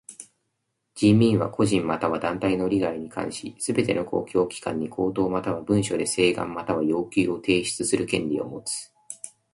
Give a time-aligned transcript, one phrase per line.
[0.95, 8.89] 人民は個人または団体の利害に関しすべての公共機関に口頭または文書で請願または要求を提出する権利をもつ。